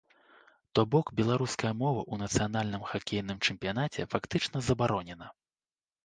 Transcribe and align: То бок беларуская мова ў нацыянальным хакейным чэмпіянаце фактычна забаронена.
То 0.77 0.81
бок 0.93 1.07
беларуская 1.17 1.73
мова 1.81 1.99
ў 2.11 2.29
нацыянальным 2.29 2.85
хакейным 2.91 3.37
чэмпіянаце 3.49 4.05
фактычна 4.15 4.57
забаронена. 4.69 5.29